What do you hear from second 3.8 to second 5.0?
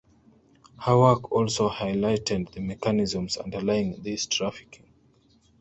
this trafficking.